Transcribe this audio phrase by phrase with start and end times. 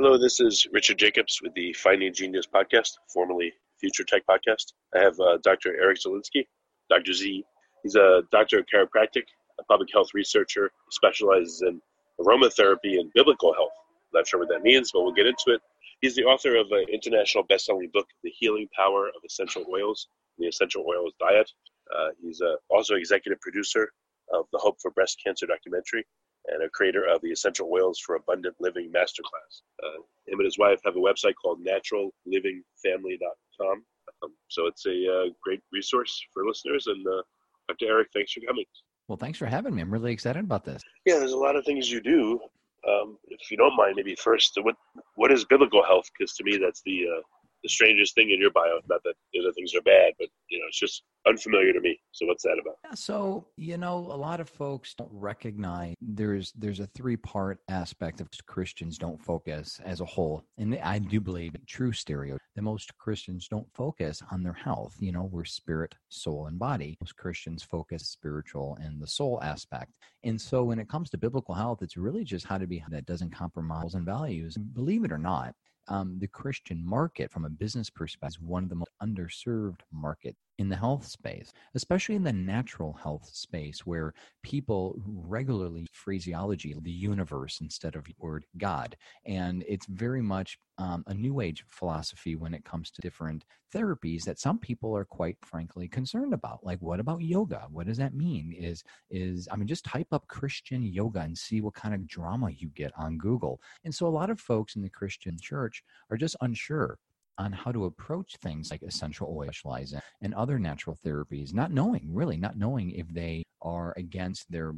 [0.01, 4.73] Hello, this is Richard Jacobs with the Finding Genius podcast, formerly Future Tech podcast.
[4.97, 5.81] I have uh, Dr.
[5.81, 6.47] Eric Zielinski,
[6.95, 7.12] Dr.
[7.12, 7.45] Z.
[7.83, 9.25] He's a doctor of chiropractic,
[9.59, 11.83] a public health researcher, specializes in
[12.20, 13.73] aromatherapy and biblical health.
[14.12, 15.61] Not sure what that means, but we'll get into it.
[16.00, 20.06] He's the author of an international best-selling book, The Healing Power of Essential Oils,
[20.39, 21.50] the Essential Oils Diet.
[21.95, 23.92] Uh, he's uh, also executive producer
[24.33, 26.06] of the Hope for Breast Cancer documentary
[26.47, 29.62] and a creator of the Essential Oils for Abundant Living Masterclass.
[29.83, 33.84] Uh, him and his wife have a website called naturallivingfamily.com.
[34.25, 36.86] Um, so it's a uh, great resource for listeners.
[36.86, 37.22] And uh,
[37.69, 37.86] Dr.
[37.86, 38.64] Eric, thanks for coming.
[39.08, 39.83] Well, thanks for having me.
[39.83, 40.83] I'm really excited about this.
[41.05, 42.41] Yeah, there's a lot of things you do.
[42.89, 44.75] Um, if you don't mind, maybe first, what
[45.14, 46.05] what is biblical health?
[46.19, 47.22] Because to me, that's the uh,
[47.65, 48.79] the strangest thing in your bio.
[48.89, 51.98] Not that the other things are bad, but you know, it's just unfamiliar to me.
[52.12, 52.77] So what's that about?
[52.84, 57.59] Yeah, so you know, a lot of folks don't recognize there's there's a three part
[57.69, 62.62] aspect of Christians don't focus as a whole, and I do believe true stereo that
[62.62, 64.95] most Christians don't focus on their health.
[65.01, 66.97] You know, we're spirit, soul, and body.
[67.01, 71.55] Most Christians focus spiritual and the soul aspect, and so when it comes to biblical
[71.55, 74.56] health, it's really just how to be that doesn't compromise and values.
[74.56, 75.55] Believe it or not,
[75.89, 80.37] um, the Christian market from a business perspective is one of the most underserved market
[80.59, 86.91] in the health space, especially in the natural health space where people regularly phraseology the
[86.91, 88.97] universe instead of the word God.
[89.26, 94.25] And it's very much um, a new age philosophy when it comes to different therapies
[94.25, 96.64] that some people are quite frankly concerned about.
[96.64, 97.66] Like, what about yoga?
[97.70, 98.53] What does that mean?
[98.56, 102.50] Is is I mean, just type up Christian yoga and see what kind of drama
[102.50, 103.60] you get on Google.
[103.84, 106.98] And so a lot of folks in the Christian church are just unsure
[107.39, 112.09] on how to approach things like essential oil specializing and other natural therapies, not knowing,
[112.12, 114.72] really, not knowing if they are against their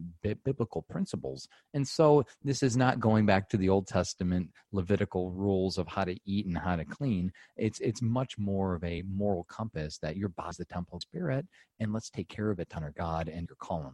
[0.44, 1.48] biblical principles.
[1.74, 6.04] And so this is not going back to the Old Testament Levitical rules of how
[6.04, 7.32] to eat and how to clean.
[7.56, 11.46] It's it's much more of a moral compass that your body's the temple spirit,
[11.80, 13.92] and let's take care of it honor God and your calling.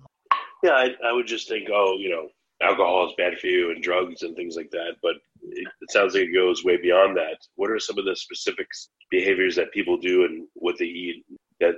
[0.63, 2.29] Yeah, I, I would just think, oh, you know,
[2.61, 4.97] alcohol is bad for you and drugs and things like that.
[5.03, 7.39] But it, sounds like it goes way beyond that.
[7.57, 8.67] What are some of the specific
[9.11, 11.25] behaviors that people do and what they eat
[11.61, 11.75] that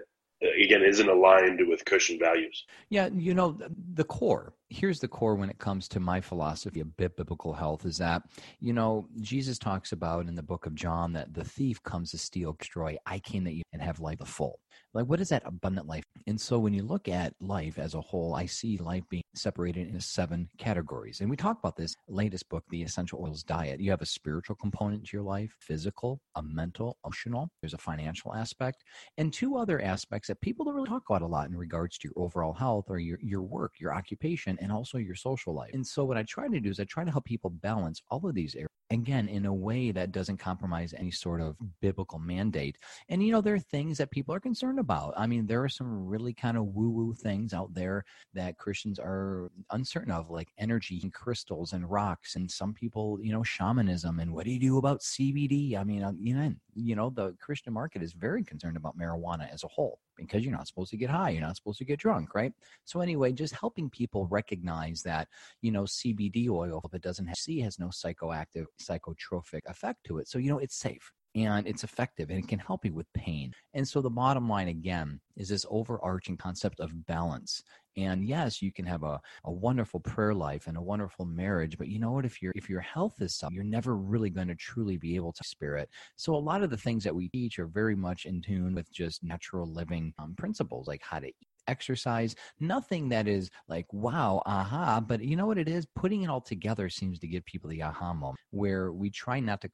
[0.60, 2.64] again isn't aligned with Christian values?
[2.90, 3.58] Yeah, you know
[3.94, 4.54] the core.
[4.70, 8.22] Here's the core when it comes to my philosophy of biblical health is that
[8.60, 12.18] you know Jesus talks about in the book of John that the thief comes to
[12.18, 12.96] steal, destroy.
[13.06, 14.58] I came that you and have life the full.
[14.92, 16.04] Like, what is that abundant life?
[16.26, 19.88] And so, when you look at life as a whole, I see life being separated
[19.88, 21.20] into seven categories.
[21.20, 23.80] And we talk about this latest book, The Essential Oils Diet.
[23.80, 27.50] You have a spiritual component to your life, physical, a mental, emotional.
[27.60, 28.84] There's a financial aspect,
[29.18, 32.08] and two other aspects that people don't really talk about a lot in regards to
[32.08, 35.70] your overall health or your, your work, your occupation, and also your social life.
[35.74, 38.26] And so, what I try to do is I try to help people balance all
[38.26, 42.76] of these areas again in a way that doesn't compromise any sort of biblical mandate.
[43.08, 45.14] And you know there are things that people are concerned about.
[45.16, 48.04] I mean there are some really kind of woo woo things out there
[48.34, 53.32] that christians are uncertain of like energy and crystals and rocks and some people you
[53.32, 56.94] know shamanism and what do you do about cbd i mean uh, you know you
[56.96, 60.66] know the christian market is very concerned about marijuana as a whole because you're not
[60.66, 62.52] supposed to get high you're not supposed to get drunk right?
[62.84, 65.28] So anyway just helping people recognize that
[65.62, 70.18] you know cbd oil if it doesn't have c has no psychoactive psychotropic effect to
[70.18, 70.28] it.
[70.28, 73.52] So you know it's safe and it's effective and it can help you with pain.
[73.74, 77.62] And so the bottom line again is this overarching concept of balance.
[77.96, 81.88] And yes, you can have a, a wonderful prayer life and a wonderful marriage, but
[81.88, 82.24] you know what?
[82.24, 85.32] If your if your health is up, you're never really going to truly be able
[85.32, 85.88] to spirit.
[86.16, 88.92] So a lot of the things that we teach are very much in tune with
[88.92, 94.42] just natural living um, principles, like how to eat exercise, nothing that is like, wow,
[94.46, 95.00] aha.
[95.00, 95.86] But you know what it is?
[95.94, 99.60] Putting it all together seems to give people the aha moment where we try not
[99.62, 99.68] to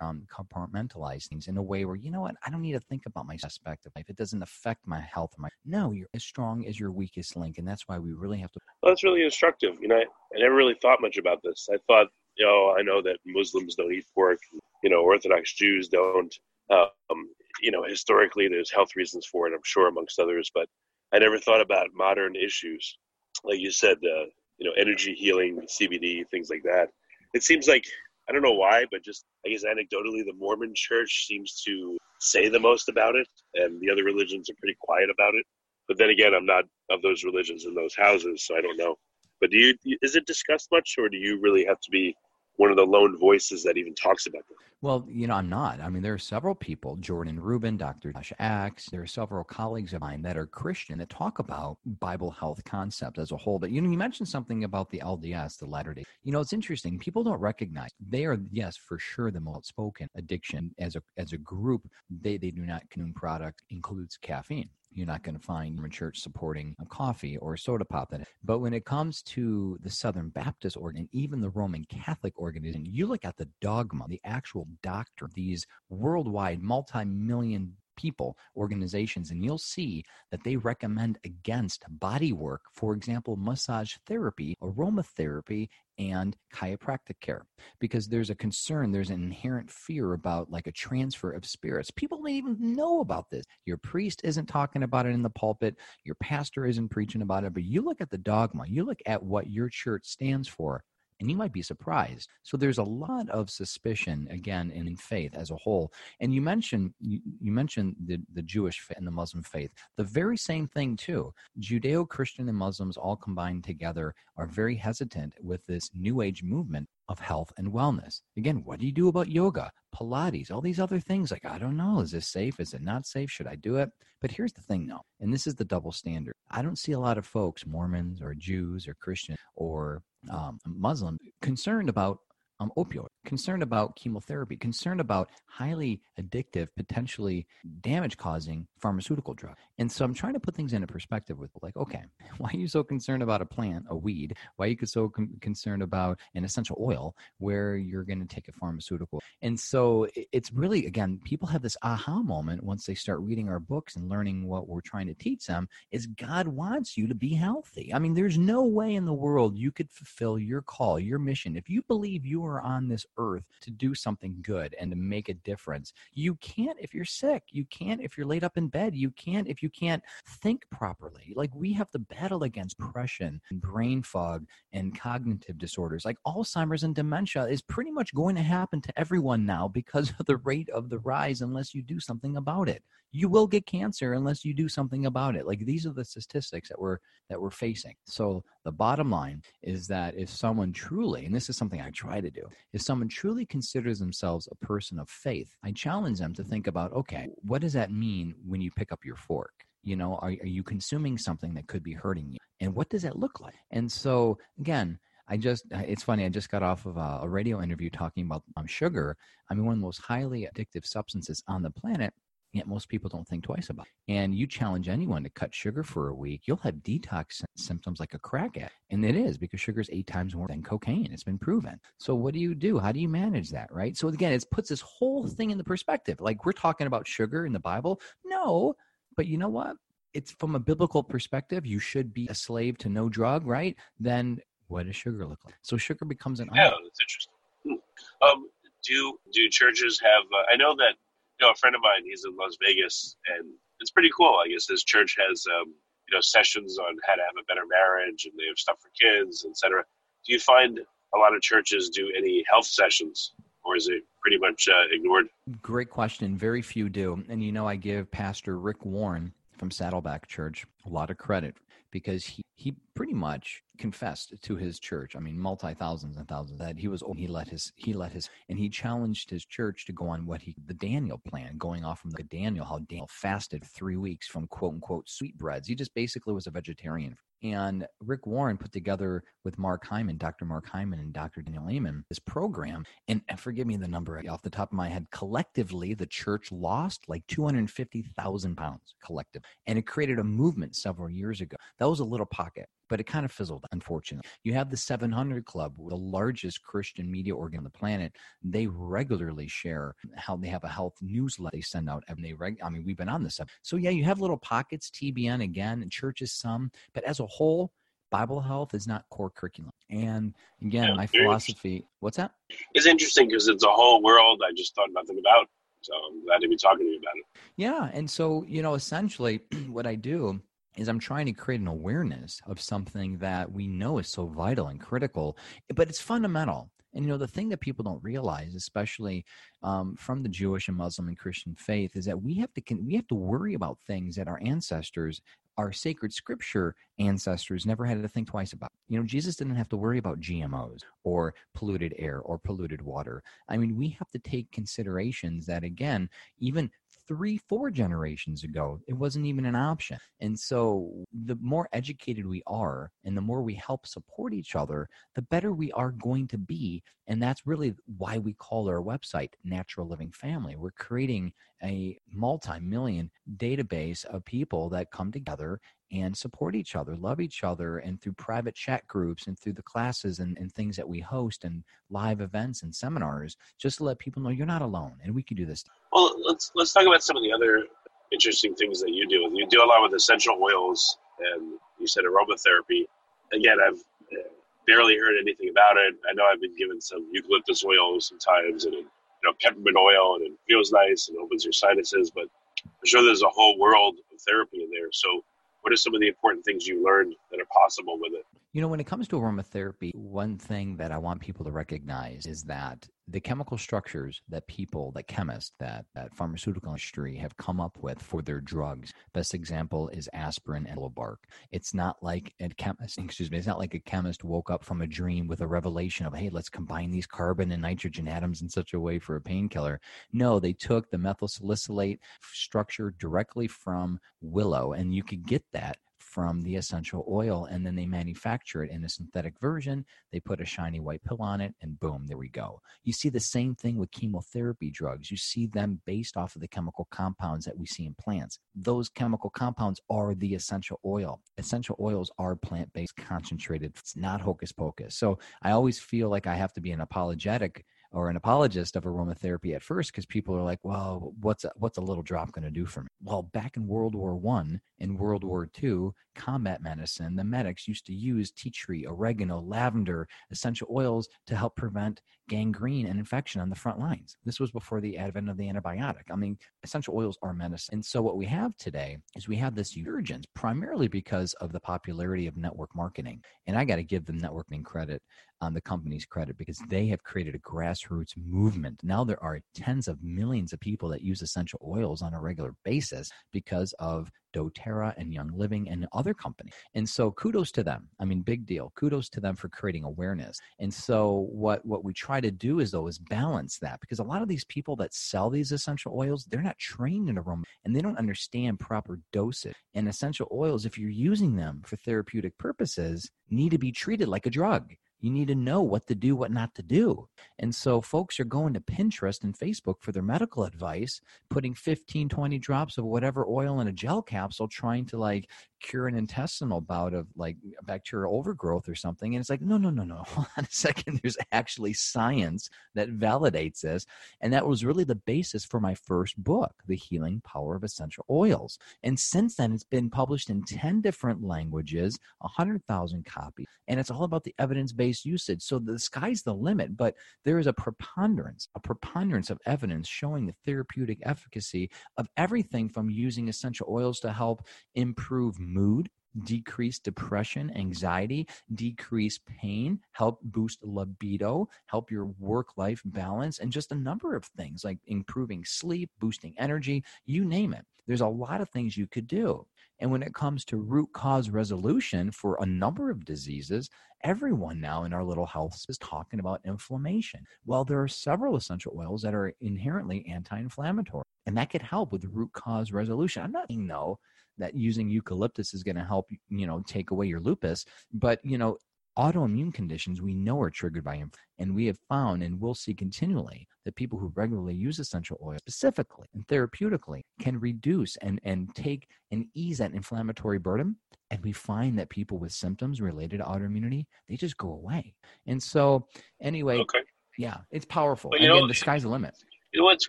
[0.00, 3.06] um, compartmentalize things in a way where, you know what, I don't need to think
[3.06, 4.08] about my aspect of life.
[4.08, 5.32] It doesn't affect my health.
[5.38, 7.58] My No, you're as strong as your weakest link.
[7.58, 8.60] And that's why we really have to.
[8.82, 9.76] Well, that's really instructive.
[9.80, 10.02] You know, I,
[10.34, 11.68] I never really thought much about this.
[11.72, 14.38] I thought, you know, I know that Muslims don't eat pork,
[14.82, 16.34] you know, Orthodox Jews don't.
[16.70, 17.28] Um,
[17.60, 20.66] you know, historically, there's health reasons for it, I'm sure, amongst others, but
[21.12, 22.96] I never thought about modern issues.
[23.44, 24.26] Like you said, uh,
[24.58, 26.88] you know, energy healing, CBD, things like that.
[27.34, 27.84] It seems like,
[28.28, 32.48] I don't know why, but just, I guess anecdotally, the Mormon church seems to say
[32.48, 35.44] the most about it, and the other religions are pretty quiet about it.
[35.88, 38.96] But then again, I'm not of those religions in those houses, so I don't know.
[39.40, 42.14] But do you, is it discussed much, or do you really have to be
[42.62, 44.56] one of the lone voices that even talks about this.
[44.82, 45.80] Well, you know, I'm not.
[45.80, 48.12] I mean, there are several people, Jordan Rubin, Dr.
[48.12, 52.30] Josh Axe, there are several colleagues of mine that are Christian that talk about Bible
[52.30, 53.58] health concept as a whole.
[53.58, 56.04] But, you know, you mentioned something about the LDS, the Latter day.
[56.22, 57.00] You know, it's interesting.
[57.00, 61.32] People don't recognize they are, yes, for sure, the most spoken addiction as a, as
[61.32, 61.88] a group.
[62.20, 64.68] They, they do not consume product includes caffeine.
[64.94, 68.12] You're not going to find a church supporting a coffee or a soda pop.
[68.44, 73.06] But when it comes to the Southern Baptist organ, even the Roman Catholic organization, you
[73.06, 79.58] look at the dogma, the actual doctrine, these worldwide multi million people, organizations, and you'll
[79.58, 85.68] see that they recommend against body work, for example, massage therapy, aromatherapy,
[85.98, 87.46] and chiropractic care.
[87.80, 91.90] Because there's a concern there's an inherent fear about like a transfer of spirits.
[91.90, 93.44] People don't even know about this.
[93.66, 95.76] Your priest isn't talking about it in the pulpit.
[96.04, 97.54] Your pastor isn't preaching about it.
[97.54, 98.64] But you look at the dogma.
[98.66, 100.82] You look at what your church stands for
[101.22, 102.28] and you might be surprised.
[102.42, 105.92] So there's a lot of suspicion again in faith as a whole.
[106.18, 109.70] And you mentioned you, you mentioned the, the Jewish and the Muslim faith.
[109.96, 111.32] The very same thing too.
[111.60, 117.18] Judeo-Christian and Muslims all combined together are very hesitant with this new age movement of
[117.18, 118.20] health and wellness.
[118.36, 121.30] Again, what do you do about yoga, Pilates, all these other things?
[121.30, 122.00] Like, I don't know.
[122.00, 122.60] Is this safe?
[122.60, 123.30] Is it not safe?
[123.30, 123.90] Should I do it?
[124.20, 126.34] But here's the thing, though, and this is the double standard.
[126.50, 131.18] I don't see a lot of folks, Mormons or Jews or Christian or um, Muslim,
[131.40, 132.18] concerned about
[132.62, 137.46] um, opioid, concerned about chemotherapy, concerned about highly addictive, potentially
[137.80, 139.56] damage causing pharmaceutical drug.
[139.78, 142.02] And so I'm trying to put things into perspective with like, okay,
[142.38, 144.36] why are you so concerned about a plant, a weed?
[144.56, 148.48] Why are you so con- concerned about an essential oil where you're going to take
[148.48, 149.20] a pharmaceutical?
[149.42, 153.60] And so it's really, again, people have this aha moment once they start reading our
[153.60, 157.34] books and learning what we're trying to teach them is God wants you to be
[157.34, 157.92] healthy.
[157.92, 161.56] I mean, there's no way in the world you could fulfill your call, your mission.
[161.56, 165.28] If you believe you are on this earth to do something good and to make
[165.28, 167.44] a difference, you can't if you're sick.
[167.50, 168.94] You can't if you're laid up in bed.
[168.94, 170.02] You can't if you can't
[170.42, 171.32] think properly.
[171.34, 172.86] Like we have to battle against mm.
[172.86, 176.04] depression and brain fog and cognitive disorders.
[176.04, 180.26] Like Alzheimer's and dementia is pretty much going to happen to everyone now because of
[180.26, 182.82] the rate of the rise unless you do something about it
[183.12, 186.68] you will get cancer unless you do something about it like these are the statistics
[186.68, 186.98] that we're
[187.28, 191.56] that we're facing so the bottom line is that if someone truly and this is
[191.56, 192.41] something i try to do
[192.72, 196.92] if someone truly considers themselves a person of faith i challenge them to think about
[196.92, 199.52] okay what does that mean when you pick up your fork?
[199.84, 202.38] You know are, are you consuming something that could be hurting you?
[202.60, 203.56] And what does that look like?
[203.70, 204.98] And so again
[205.28, 208.42] I just, it's funny, I just got off of a, a radio interview talking about
[208.56, 209.16] um, sugar.
[209.48, 212.12] I mean, one of the most highly addictive substances on the planet
[212.52, 214.12] yet most people don't think twice about it.
[214.12, 218.14] And you challenge anyone to cut sugar for a week, you'll have detox symptoms like
[218.14, 218.74] a crack addict.
[218.90, 221.10] And it is because sugar is eight times more than cocaine.
[221.12, 221.80] It's been proven.
[221.98, 222.78] So what do you do?
[222.78, 223.96] How do you manage that, right?
[223.96, 226.20] So again, it puts this whole thing into perspective.
[226.20, 228.00] Like we're talking about sugar in the Bible.
[228.24, 228.74] No,
[229.16, 229.76] but you know what?
[230.12, 233.76] It's from a biblical perspective, you should be a slave to no drug, right?
[233.98, 235.54] Then what does sugar look like?
[235.62, 237.32] So sugar becomes an yeah, that's interesting.
[237.64, 238.28] Hmm.
[238.28, 238.48] Um,
[238.84, 240.24] do do churches have?
[240.32, 240.94] Uh, I know that
[241.42, 243.48] know, a friend of mine, he's in Las Vegas, and
[243.80, 244.40] it's pretty cool.
[244.44, 245.74] I guess his church has, um,
[246.08, 248.90] you know, sessions on how to have a better marriage, and they have stuff for
[248.98, 249.84] kids, etc.
[250.26, 250.80] Do you find
[251.14, 253.32] a lot of churches do any health sessions,
[253.64, 255.26] or is it pretty much uh, ignored?
[255.60, 256.36] Great question.
[256.36, 260.88] Very few do, and you know, I give Pastor Rick Warren from Saddleback Church a
[260.88, 261.56] lot of credit
[261.90, 265.16] because he, he pretty much confessed to his church.
[265.16, 268.28] I mean, multi thousands and thousands that he was he let his he let his
[268.48, 272.00] and he challenged his church to go on what he the Daniel plan, going off
[272.00, 275.68] from the Daniel, how Daniel fasted three weeks from quote unquote sweetbreads.
[275.68, 280.44] He just basically was a vegetarian and Rick Warren put together with Mark Hyman, Dr.
[280.44, 281.42] Mark Hyman, and Dr.
[281.42, 282.84] Daniel Amen, this program.
[283.08, 285.06] And, and forgive me the number off the top of my head.
[285.10, 289.42] Collectively, the church lost like 250,000 pounds collective.
[289.66, 291.56] And it created a movement several years ago.
[291.78, 294.28] That was a little pocket but it kind of fizzled, unfortunately.
[294.44, 298.12] You have the 700 Club, the largest Christian media organ on the planet.
[298.42, 302.60] They regularly share how they have a health newsletter they send out, and they reg-
[302.62, 303.36] I mean, we've been on this.
[303.36, 303.48] Stuff.
[303.62, 307.72] So yeah, you have little pockets, TBN again, churches some, but as a whole,
[308.10, 309.72] Bible health is not core curriculum.
[309.88, 311.86] And again, yeah, my philosophy.
[312.00, 312.32] What's that?
[312.74, 315.46] It's interesting because it's a whole world I just thought nothing about.
[315.80, 317.40] So I'm glad to be talking to you about it.
[317.56, 320.42] Yeah, and so you know, essentially, what I do
[320.76, 324.68] is I'm trying to create an awareness of something that we know is so vital
[324.68, 325.36] and critical,
[325.74, 326.70] but it's fundamental.
[326.94, 329.24] And you know, the thing that people don't realize, especially
[329.62, 332.94] um, from the Jewish and Muslim and Christian faith, is that we have to we
[332.94, 335.22] have to worry about things that our ancestors,
[335.56, 338.70] our sacred scripture ancestors, never had to think twice about.
[338.88, 343.22] You know, Jesus didn't have to worry about GMOs or polluted air or polluted water.
[343.48, 346.70] I mean, we have to take considerations that, again, even
[347.08, 349.98] three, four generations ago, it wasn't even an option.
[350.20, 354.88] And so, the more educated we are and the more we help support each other,
[355.14, 356.82] the better we are going to be.
[357.06, 360.56] And that's really why we call our website Natural Living Family.
[360.56, 361.32] We're creating
[361.62, 365.60] a multi million database of people that come together
[365.92, 369.62] and support each other, love each other, and through private chat groups and through the
[369.62, 373.98] classes and, and things that we host and live events and seminars, just to let
[373.98, 375.64] people know you're not alone and we can do this.
[375.92, 377.64] Well, let's let's talk about some of the other
[378.10, 379.30] interesting things that you do.
[379.34, 380.98] You do a lot with essential oils,
[381.34, 382.86] and you said aromatherapy.
[383.32, 383.78] Again, I've
[384.12, 384.28] uh,
[384.66, 385.94] barely heard anything about it.
[386.08, 388.84] I know I've been given some eucalyptus oil sometimes, and you
[389.24, 392.10] know peppermint oil, and it feels nice and opens your sinuses.
[392.10, 392.24] But
[392.64, 394.88] I'm sure there's a whole world of therapy in there.
[394.92, 395.24] So
[395.62, 398.26] what are some of the important things you learned that are possible with it?
[398.54, 402.26] You know, when it comes to aromatherapy, one thing that I want people to recognize
[402.26, 407.62] is that the chemical structures that people, that chemists, that, that pharmaceutical industry have come
[407.62, 408.92] up with for their drugs.
[409.14, 411.20] Best example is aspirin and bark.
[411.50, 414.82] It's not like a chemist, excuse me, it's not like a chemist woke up from
[414.82, 418.50] a dream with a revelation of, hey, let's combine these carbon and nitrogen atoms in
[418.50, 419.80] such a way for a painkiller.
[420.12, 422.00] No, they took the methyl salicylate
[422.34, 425.78] structure directly from willow, and you could get that
[426.12, 429.82] from the essential oil and then they manufacture it in a synthetic version.
[430.12, 432.60] They put a shiny white pill on it and boom, there we go.
[432.84, 435.10] You see the same thing with chemotherapy drugs.
[435.10, 438.38] You see them based off of the chemical compounds that we see in plants.
[438.54, 441.22] Those chemical compounds are the essential oil.
[441.38, 444.94] Essential oils are plant based concentrated, it's not hocus pocus.
[444.94, 448.84] So I always feel like I have to be an apologetic or an apologist of
[448.84, 452.44] aromatherapy at first because people are like, well, what's a, what's a little drop going
[452.44, 452.88] to do for me?
[453.02, 457.86] Well, back in World War One and World War Two, combat medicine, the medics used
[457.86, 463.50] to use tea tree, oregano, lavender, essential oils to help prevent gangrene and infection on
[463.50, 464.16] the front lines.
[464.24, 466.10] This was before the advent of the antibiotic.
[466.10, 467.74] I mean, essential oils are medicine.
[467.74, 471.60] And so what we have today is we have this urgence primarily because of the
[471.60, 473.22] popularity of network marketing.
[473.46, 475.02] And I got to give the networking credit
[475.42, 478.80] on the company's credit because they have created a grassroots movement.
[478.82, 482.54] Now there are tens of millions of people that use essential oils on a regular
[482.64, 486.54] basis because of doTERRA and Young Living and other companies.
[486.74, 487.88] And so kudos to them.
[488.00, 488.72] I mean, big deal.
[488.76, 490.38] Kudos to them for creating awareness.
[490.58, 494.04] And so what what we try to do is though is balance that because a
[494.04, 497.74] lot of these people that sell these essential oils, they're not trained in aroma and
[497.74, 499.54] they don't understand proper dosage.
[499.74, 504.26] And essential oils, if you're using them for therapeutic purposes, need to be treated like
[504.26, 504.74] a drug.
[505.02, 507.08] You need to know what to do, what not to do.
[507.40, 512.08] And so folks are going to Pinterest and Facebook for their medical advice, putting 15,
[512.08, 515.28] 20 drops of whatever oil in a gel capsule, trying to like
[515.62, 519.14] cure an intestinal bout of like bacterial overgrowth or something.
[519.14, 519.96] And it's like, no, no, no, no.
[520.06, 521.00] Hold on a second.
[521.02, 523.86] There's actually science that validates this.
[524.20, 528.04] And that was really the basis for my first book, The Healing Power of Essential
[528.10, 528.58] Oils.
[528.82, 533.46] And since then, it's been published in 10 different languages, 100,000 copies.
[533.68, 535.42] And it's all about the evidence based usage.
[535.42, 540.26] So the sky's the limit, but there is a preponderance, a preponderance of evidence showing
[540.26, 544.42] the therapeutic efficacy of everything from using essential oils to help
[544.74, 545.88] improve mood,
[546.24, 553.72] decrease depression, anxiety, decrease pain, help boost libido, help your work life balance, and just
[553.72, 557.64] a number of things like improving sleep, boosting energy, you name it.
[557.86, 559.46] There's a lot of things you could do.
[559.80, 563.68] And when it comes to root cause resolution for a number of diseases,
[564.04, 567.24] everyone now in our little health is talking about inflammation.
[567.44, 571.92] Well, there are several essential oils that are inherently anti inflammatory, and that could help
[571.92, 573.22] with root cause resolution.
[573.22, 573.98] I'm not saying no
[574.38, 578.38] that using eucalyptus is going to help you know take away your lupus but you
[578.38, 578.56] know
[578.98, 581.12] autoimmune conditions we know are triggered by inflammation.
[581.38, 585.38] And we have found and will see continually that people who regularly use essential oil
[585.38, 590.76] specifically and therapeutically can reduce and, and take and ease that inflammatory burden.
[591.10, 594.94] And we find that people with symptoms related to autoimmunity, they just go away.
[595.26, 595.88] And so,
[596.22, 596.80] anyway, okay.
[597.18, 598.10] yeah, it's powerful.
[598.10, 599.14] But, Again, know, the sky's the limit.
[599.52, 599.88] You know what's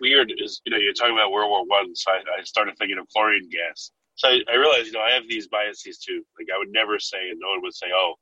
[0.00, 2.98] weird is, you know, you're talking about World War One, so I, I started thinking
[2.98, 3.92] of chlorine gas.
[4.16, 6.22] So I, I realized, you know, I have these biases too.
[6.38, 8.14] Like I would never say, and no one would say, oh,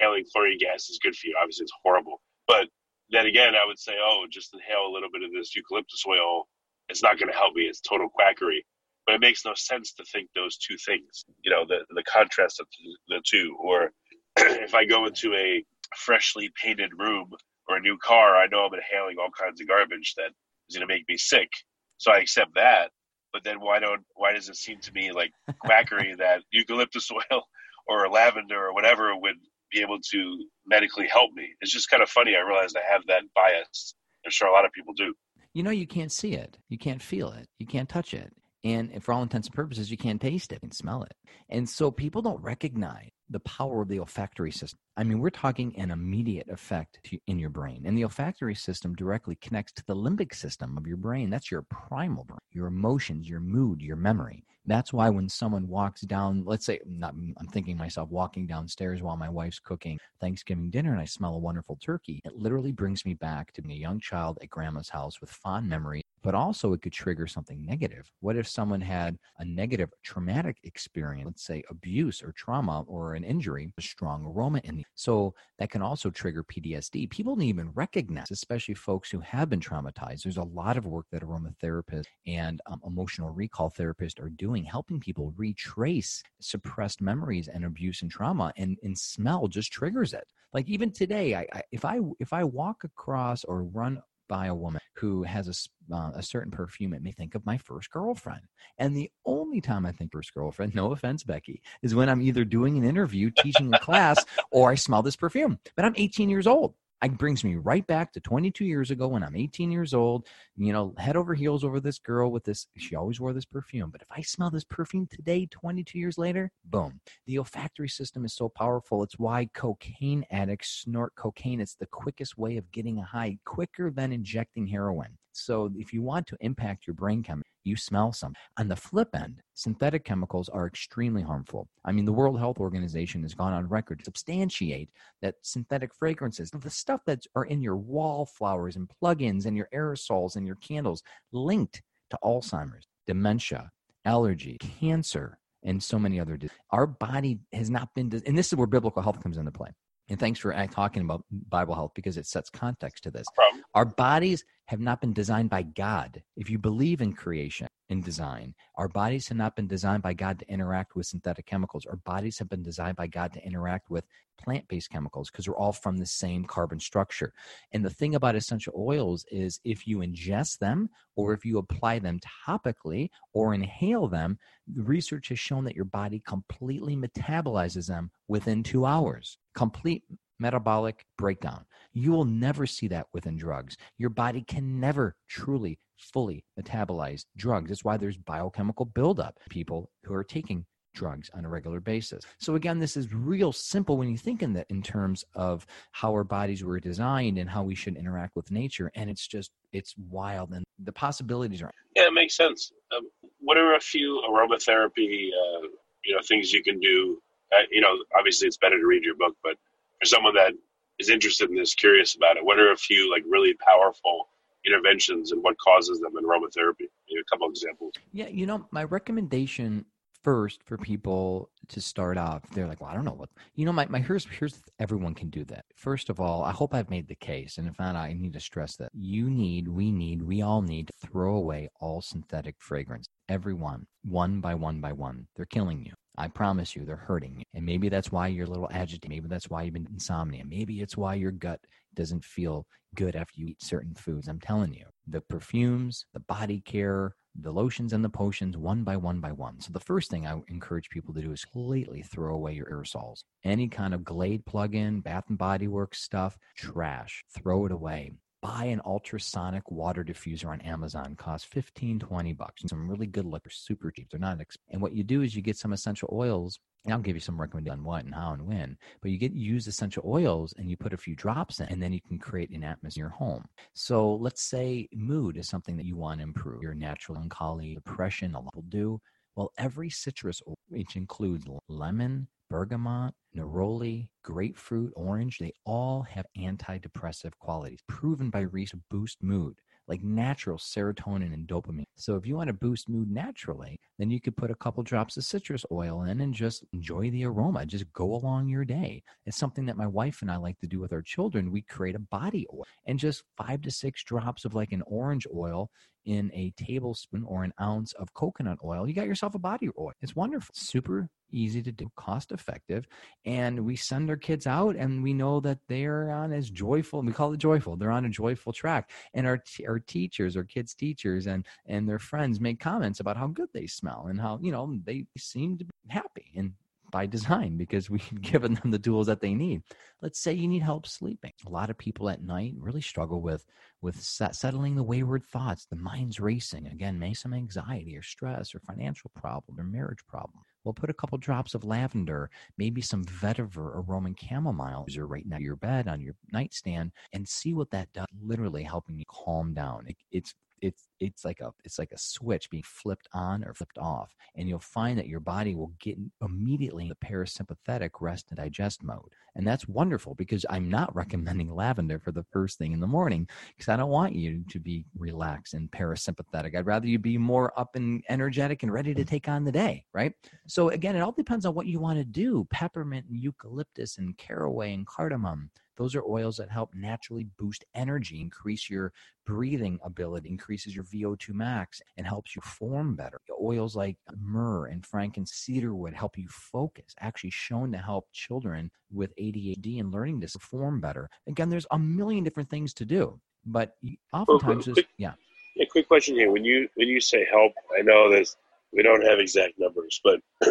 [0.00, 1.36] inhaling chlorine gas is good for you.
[1.40, 2.20] Obviously, it's horrible.
[2.46, 2.68] But
[3.10, 6.46] then again, I would say, oh, just inhale a little bit of this eucalyptus oil.
[6.88, 7.62] It's not going to help me.
[7.62, 8.64] It's total quackery.
[9.06, 11.24] But it makes no sense to think those two things.
[11.42, 12.66] You know, the the contrast of
[13.08, 13.56] the two.
[13.60, 13.90] Or
[14.36, 15.62] if I go into a
[15.96, 17.30] freshly painted room
[17.68, 20.30] or a new car, I know I'm inhaling all kinds of garbage that
[20.68, 21.50] is going to make me sick.
[21.98, 22.90] So I accept that.
[23.32, 27.44] But then why don't why does it seem to me like quackery that eucalyptus oil
[27.86, 29.36] or lavender or whatever would
[29.70, 31.48] be able to medically help me.
[31.60, 32.34] It's just kind of funny.
[32.36, 33.94] I realized I have that bias.
[34.24, 35.14] I'm sure a lot of people do.
[35.52, 38.32] You know, you can't see it, you can't feel it, you can't touch it.
[38.64, 41.12] And for all intents and purposes, you can't taste it and smell it.
[41.50, 44.78] And so people don't recognize the power of the olfactory system.
[44.96, 47.82] I mean, we're talking an immediate effect in your brain.
[47.84, 51.28] And the olfactory system directly connects to the limbic system of your brain.
[51.28, 54.44] That's your primal brain, your emotions, your mood, your memory.
[54.66, 59.16] That's why when someone walks down, let's say, not, I'm thinking myself walking downstairs while
[59.16, 63.14] my wife's cooking Thanksgiving dinner and I smell a wonderful turkey, it literally brings me
[63.14, 66.80] back to being a young child at grandma's house with fond memories but also it
[66.80, 68.10] could trigger something negative.
[68.20, 73.24] What if someone had a negative traumatic experience, let's say abuse or trauma or an
[73.24, 77.10] injury, a strong aroma in the so that can also trigger PTSD.
[77.10, 80.22] People don't even recognize, especially folks who have been traumatized.
[80.22, 85.00] There's a lot of work that aromatherapists and um, emotional recall therapists are doing, helping
[85.00, 88.52] people retrace suppressed memories and abuse and trauma.
[88.56, 90.26] And, and smell just triggers it.
[90.54, 94.54] Like even today, I, I if I if I walk across or run by a
[94.54, 98.42] woman who has a, uh, a certain perfume, it may think of my first girlfriend.
[98.78, 102.44] And the only time I think first girlfriend, no offense, Becky, is when I'm either
[102.44, 105.58] doing an interview, teaching a class, or I smell this perfume.
[105.76, 109.22] But I'm 18 years old it brings me right back to 22 years ago when
[109.22, 112.66] I'm 18 years old, you know, head over heels over this girl with this.
[112.76, 113.90] She always wore this perfume.
[113.90, 117.00] But if I smell this perfume today, 22 years later, boom.
[117.26, 119.02] The olfactory system is so powerful.
[119.02, 121.60] It's why cocaine addicts snort cocaine.
[121.60, 125.18] It's the quickest way of getting a high, quicker than injecting heroin.
[125.36, 128.34] So if you want to impact your brain chemistry, you smell some.
[128.58, 131.68] On the flip end, synthetic chemicals are extremely harmful.
[131.84, 134.90] I mean, the World Health Organization has gone on record to substantiate
[135.22, 140.36] that synthetic fragrances, the stuff that are in your wallflowers and plugins and your aerosols
[140.36, 143.70] and your candles, linked to Alzheimer's, dementia,
[144.04, 146.58] allergy, cancer, and so many other diseases.
[146.70, 149.70] Our body has not been, and this is where biblical health comes into play.
[150.10, 153.26] And thanks for uh, talking about Bible health because it sets context to this.
[153.74, 156.22] Our bodies have not been designed by God.
[156.36, 160.38] If you believe in creation and design, our bodies have not been designed by God
[160.38, 161.86] to interact with synthetic chemicals.
[161.86, 164.06] Our bodies have been designed by God to interact with
[164.38, 167.32] plant based chemicals because we're all from the same carbon structure.
[167.72, 171.98] And the thing about essential oils is if you ingest them or if you apply
[171.98, 174.38] them topically or inhale them,
[174.74, 179.38] research has shown that your body completely metabolizes them within two hours.
[179.54, 180.02] Complete
[180.38, 181.64] metabolic breakdown.
[181.92, 183.76] You will never see that within drugs.
[183.98, 187.68] Your body can never truly, fully metabolize drugs.
[187.68, 189.38] That's why there's biochemical buildup.
[189.48, 192.24] People who are taking drugs on a regular basis.
[192.38, 196.12] So again, this is real simple when you think in that in terms of how
[196.12, 198.90] our bodies were designed and how we should interact with nature.
[198.94, 201.72] And it's just it's wild, and the possibilities are.
[201.96, 202.72] Yeah, it makes sense.
[202.96, 203.08] Um,
[203.40, 205.66] what are a few aromatherapy, uh,
[206.04, 207.20] you know, things you can do?
[207.52, 209.56] Uh, you know, obviously it's better to read your book, but
[210.04, 210.52] for someone that
[210.98, 214.28] is interested in this, curious about it, what are a few like really powerful
[214.66, 216.88] interventions and what causes them in aromatherapy?
[217.08, 217.94] Maybe a couple examples.
[218.12, 219.86] Yeah, you know, my recommendation
[220.22, 223.72] first for people to start off they're like well i don't know what you know
[223.72, 227.06] my, my here's here's everyone can do that first of all i hope i've made
[227.08, 230.40] the case and if not i need to stress that you need we need we
[230.40, 235.44] all need to throw away all synthetic fragrance everyone one by one by one they're
[235.44, 237.42] killing you I promise you, they're hurting.
[237.54, 239.10] And maybe that's why you're a little agitated.
[239.10, 240.44] Maybe that's why you've been insomnia.
[240.44, 241.60] Maybe it's why your gut
[241.94, 244.28] doesn't feel good after you eat certain foods.
[244.28, 248.96] I'm telling you, the perfumes, the body care, the lotions and the potions one by
[248.96, 249.60] one by one.
[249.60, 253.24] So the first thing I encourage people to do is completely throw away your aerosols.
[253.42, 257.24] Any kind of Glade plug-in, Bath and Body Works stuff, trash.
[257.36, 258.12] Throw it away
[258.44, 261.16] buy an ultrasonic water diffuser on Amazon.
[261.16, 262.60] Costs 15, 20 bucks.
[262.60, 264.08] And some really good liquor, super cheap.
[264.10, 264.60] They're not expensive.
[264.70, 266.60] And what you do is you get some essential oils.
[266.84, 268.76] And I'll give you some recommendation on what and how and when.
[269.00, 271.94] But you get use essential oils and you put a few drops in, and then
[271.94, 273.46] you can create an atmosphere in your home.
[273.72, 276.62] So let's say mood is something that you want to improve.
[276.62, 279.00] Your natural melancholy, depression, a lot will do.
[279.34, 287.80] Well, every citrus which includes lemon, bergamot, neroli, grapefruit, orange, they all have antidepressive qualities
[287.88, 291.84] proven by research boost mood, like natural serotonin and dopamine.
[291.96, 295.16] So if you want to boost mood naturally, then you could put a couple drops
[295.16, 297.66] of citrus oil in and just enjoy the aroma.
[297.66, 299.02] Just go along your day.
[299.26, 301.52] It's something that my wife and I like to do with our children.
[301.52, 305.26] We create a body oil and just five to six drops of like an orange
[305.34, 305.70] oil
[306.04, 309.92] in a tablespoon or an ounce of coconut oil, you got yourself a body oil.
[310.02, 310.54] It's wonderful.
[310.54, 312.86] Super easy to do, cost effective.
[313.24, 317.12] And we send our kids out and we know that they're on as joyful, we
[317.12, 318.90] call it joyful, they're on a joyful track.
[319.12, 323.26] And our, our teachers, our kids' teachers and, and their friends make comments about how
[323.26, 326.32] good they smell and how, you know, they seem to be happy.
[326.36, 326.52] And
[326.94, 329.62] by design because we've given them the tools that they need.
[330.00, 331.32] Let's say you need help sleeping.
[331.44, 333.44] A lot of people at night really struggle with
[333.82, 335.66] with settling the wayward thoughts.
[335.66, 336.68] The mind's racing.
[336.68, 340.44] Again, may some anxiety or stress or financial problem or marriage problem.
[340.62, 345.40] Well, put a couple drops of lavender, maybe some vetiver or Roman chamomile right next
[345.40, 348.06] to your bed on your nightstand, and see what that does.
[348.22, 349.84] Literally helping you calm down.
[349.88, 353.76] It, it's it's it's like a it's like a switch being flipped on or flipped
[353.76, 358.38] off and you'll find that your body will get immediately in the parasympathetic rest and
[358.38, 362.80] digest mode and that's wonderful because i'm not recommending lavender for the first thing in
[362.80, 366.56] the morning because i don't want you to be relaxed and parasympathetic.
[366.56, 369.06] I'd rather you be more up and energetic and ready to mm.
[369.06, 370.14] take on the day right?
[370.46, 374.16] So again it all depends on what you want to do peppermint and eucalyptus and
[374.16, 378.92] caraway and cardamom those are oils that help naturally boost energy, increase your
[379.26, 383.20] breathing ability, increases your VO2 max, and helps you form better.
[383.42, 389.14] Oils like myrrh and frankincense cedarwood help you focus, actually shown to help children with
[389.16, 391.08] ADHD and learning to perform better.
[391.26, 393.76] Again, there's a million different things to do, but
[394.12, 395.14] oftentimes, quick, yeah.
[395.56, 396.30] Yeah, quick question here.
[396.30, 398.28] When you when you say help, I know that
[398.72, 400.20] we don't have exact numbers, but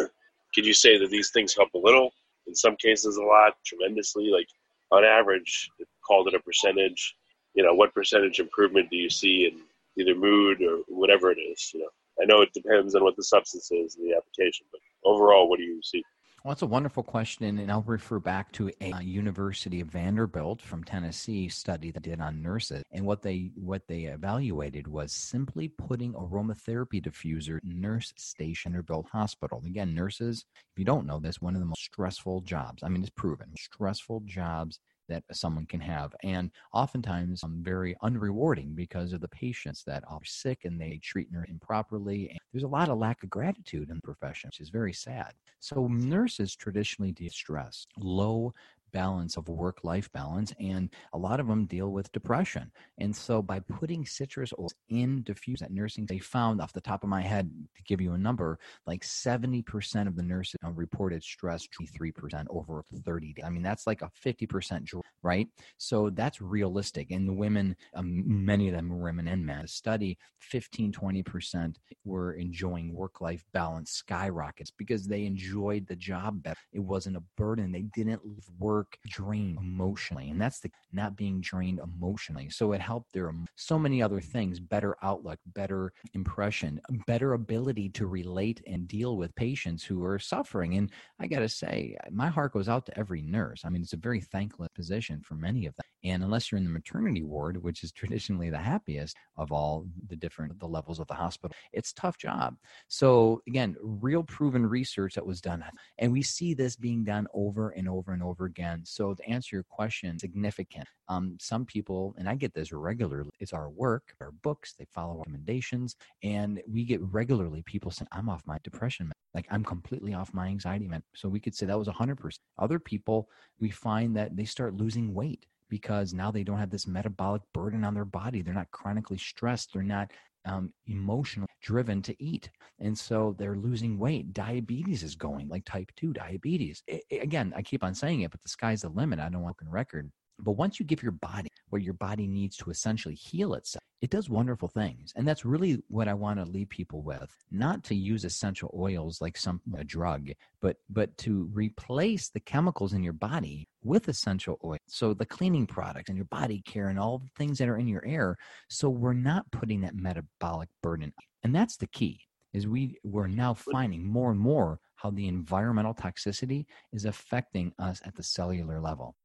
[0.56, 2.12] could you say that these things help a little?
[2.48, 4.30] In some cases, a lot, tremendously.
[4.30, 4.48] Like
[4.94, 5.70] on average,
[6.06, 7.16] called it a percentage.
[7.56, 9.62] You know, what percentage improvement do you see in
[9.98, 11.72] either mood or whatever it is?
[11.74, 11.90] You know,
[12.22, 15.58] I know it depends on what the substance is in the application, but overall, what
[15.58, 16.04] do you see?
[16.44, 20.62] Well, that's a wonderful question, and I'll refer back to a uh, University of Vanderbilt
[20.62, 25.70] from Tennessee study that did on nurses, and what they what they evaluated was simply
[25.70, 29.62] putting aromatherapy diffuser nurse station Vanderbilt Hospital.
[29.66, 32.84] Again, nurses, if you don't know this, one of the most stressful jobs.
[32.84, 38.76] I mean, it's proven stressful jobs that someone can have and oftentimes um, very unrewarding
[38.76, 42.68] because of the patients that are sick and they treat her improperly and there's a
[42.68, 45.34] lot of lack of gratitude in the profession which is very sad.
[45.60, 48.54] So nurses traditionally deal stress low
[48.94, 52.72] balance of work life balance and a lot of them deal with depression.
[53.00, 57.04] And so by putting citrus oils in diffuse at nursing they found off the top
[57.04, 61.68] of my head to give you a number like 70% of the nurses reported stress
[61.68, 65.48] 23% over 30 days i mean that's like a 50% drop right?
[65.78, 70.18] So that's realistic and the women um, many of them were women and men study
[70.42, 76.60] 15 20% were enjoying work life balance skyrockets because they enjoyed the job better.
[76.74, 80.30] It wasn't a burden they didn't leave work work drained emotionally.
[80.30, 82.50] And that's the not being drained emotionally.
[82.50, 84.32] So it helped their so many other mm-hmm.
[84.32, 90.20] things better outlook, better impression, better ability to relate and deal with patients who are
[90.20, 90.76] suffering.
[90.76, 93.62] And I got to say, my heart goes out to every nurse.
[93.64, 95.84] I mean, it's a very thankless position for many of them.
[96.06, 100.16] And unless you're in the maternity ward, which is traditionally the happiest of all the
[100.16, 102.56] different the levels of the hospital, it's a tough job.
[102.88, 105.64] So again, real proven research that was done.
[105.98, 109.56] And we see this being done over and over and over again so to answer
[109.56, 110.88] your question, significant.
[111.08, 115.18] Um, some people, and I get this regularly, it's our work, our books, they follow
[115.18, 120.34] recommendations, and we get regularly people saying, I'm off my depression, like I'm completely off
[120.34, 121.04] my anxiety, man.
[121.14, 122.38] So we could say that was 100%.
[122.58, 126.86] Other people, we find that they start losing weight because now they don't have this
[126.86, 128.42] metabolic burden on their body.
[128.42, 129.74] They're not chronically stressed.
[129.74, 130.12] They're not
[130.46, 132.50] um, emotionally driven to eat.
[132.80, 134.34] And so they're losing weight.
[134.34, 136.84] Diabetes is going like type 2 diabetes.
[136.88, 139.20] It, it, again, I keep on saying it, but the sky's the limit.
[139.20, 140.12] I don't want to record.
[140.40, 144.10] But once you give your body what your body needs to essentially heal itself, it
[144.10, 145.14] does wonderful things.
[145.16, 147.30] And that's really what I want to leave people with.
[147.52, 150.30] Not to use essential oils like some a drug,
[150.62, 154.78] but but to replace the chemicals in your body with essential oil.
[154.88, 157.88] So the cleaning products and your body care and all the things that are in
[157.88, 158.38] your air.
[158.70, 161.14] So we're not putting that metabolic burden.
[161.44, 162.22] And that's the key
[162.54, 168.02] is we we're now finding more and more how the environmental toxicity is affecting us
[168.06, 169.16] at the cellular level.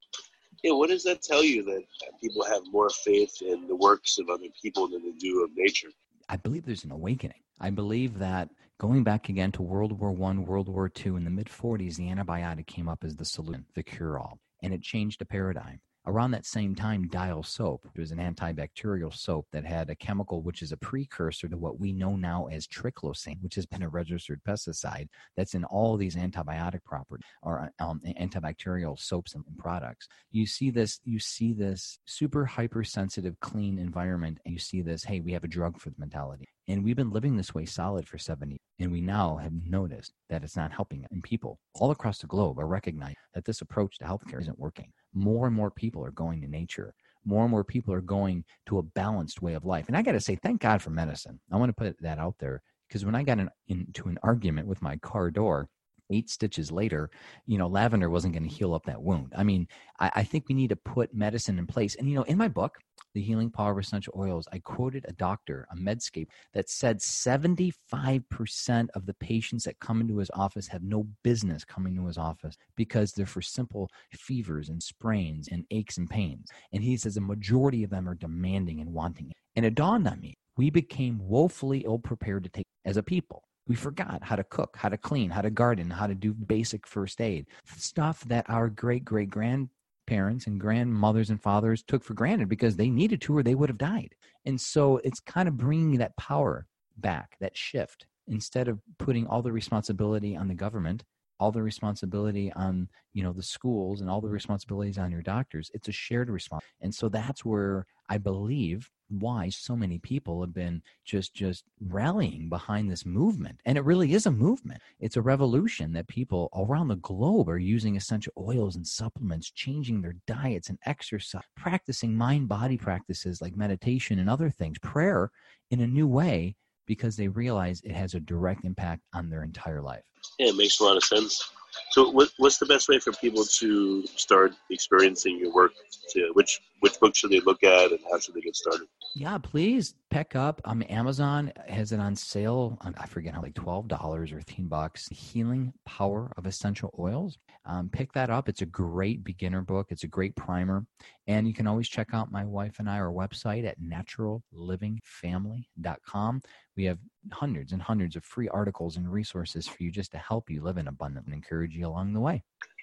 [0.62, 1.82] Yeah, what does that tell you that
[2.20, 5.88] people have more faith in the works of other people than they do of nature?
[6.28, 7.40] I believe there's an awakening.
[7.60, 11.30] I believe that going back again to World War One, World War Two, in the
[11.30, 15.20] mid 40s, the antibiotic came up as the solution, the cure all, and it changed
[15.20, 15.80] the paradigm.
[16.08, 20.62] Around that same time, Dial soap was an antibacterial soap that had a chemical which
[20.62, 24.40] is a precursor to what we know now as triclosan, which has been a registered
[24.42, 30.08] pesticide that's in all these antibiotic properties or um, antibacterial soaps and products.
[30.30, 35.04] You see this, you see this super hypersensitive, clean environment, and you see this.
[35.04, 36.48] Hey, we have a drug for the mentality.
[36.68, 38.60] And we've been living this way solid for 70.
[38.78, 41.06] And we now have noticed that it's not helping.
[41.10, 44.92] And people all across the globe are recognizing that this approach to healthcare isn't working.
[45.14, 46.94] More and more people are going to nature.
[47.24, 49.88] More and more people are going to a balanced way of life.
[49.88, 51.40] And I got to say, thank God for medicine.
[51.50, 54.68] I want to put that out there because when I got in, into an argument
[54.68, 55.68] with my car door,
[56.10, 57.10] eight stitches later,
[57.46, 58.56] you know, lavender wasn't going to mm-hmm.
[58.56, 59.32] heal up that wound.
[59.36, 59.68] I mean,
[59.98, 61.94] I, I, think we need to put medicine in place.
[61.94, 62.78] And, you know, in my book,
[63.14, 68.88] The Healing Power of Essential Oils, I quoted a doctor, a Medscape, that said 75%
[68.94, 72.56] of the patients that come into his office have no business coming to his office
[72.76, 76.48] because they're for simple fevers and sprains and aches and pains.
[76.72, 79.36] And he says a majority of them are demanding and wanting it.
[79.56, 83.44] And it dawned on me, we became woefully ill prepared to take as a people
[83.68, 86.86] we forgot how to cook, how to clean, how to garden, how to do basic
[86.86, 87.46] first aid.
[87.76, 92.88] Stuff that our great great grandparents and grandmothers and fathers took for granted because they
[92.88, 94.14] needed to or they would have died.
[94.46, 98.06] And so it's kind of bringing that power back, that shift.
[98.30, 101.02] Instead of putting all the responsibility on the government,
[101.40, 104.34] all the responsibility on you know the schools and all the mm-hmm.
[104.34, 105.70] responsibilities on your doctors.
[105.74, 110.52] It's a shared response and so that's where i believe why so many people have
[110.52, 114.80] been just just rallying behind this movement and it really is a movement.
[115.00, 120.02] It's a revolution that people around the globe are using essential oils and supplements changing
[120.02, 125.30] their diets and exercise practicing mind body practices like meditation and other things prayer
[125.70, 126.54] in a new way
[126.88, 130.02] because they realize it has a direct impact on their entire life.
[130.38, 131.50] Yeah it makes a lot of sense
[131.90, 135.72] so, what, what's the best way for people to start experiencing your work?
[136.12, 138.86] To which which book should they look at, and how should they get started?
[139.14, 140.60] Yeah, please pick up.
[140.64, 142.78] Um, Amazon has it on sale.
[142.82, 145.08] I forget how, like twelve dollars or fifteen bucks.
[145.08, 147.38] Healing Power of Essential Oils.
[147.64, 148.48] Um, pick that up.
[148.48, 149.88] It's a great beginner book.
[149.90, 150.86] It's a great primer,
[151.26, 156.42] and you can always check out my wife and I our website at naturallivingfamily.com.
[156.76, 156.98] We have
[157.32, 160.78] hundreds and hundreds of free articles and resources for you just to help you live
[160.78, 162.42] in abundance and encourage you along the way.